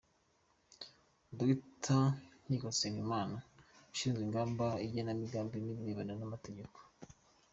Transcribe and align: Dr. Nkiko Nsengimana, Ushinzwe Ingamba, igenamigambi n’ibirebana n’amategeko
Dr. 1.37 2.01
Nkiko 2.45 2.67
Nsengimana, 2.73 3.37
Ushinzwe 3.93 4.21
Ingamba, 4.27 4.65
igenamigambi 4.85 5.57
n’ibirebana 5.59 6.13
n’amategeko 6.17 6.77